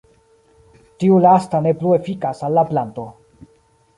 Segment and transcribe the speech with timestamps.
[1.03, 3.05] Tiu lasta ne plu efikas al la planto.